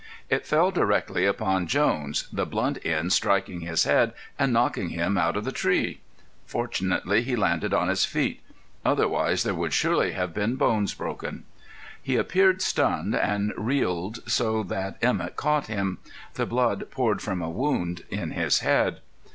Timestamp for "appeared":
12.15-12.63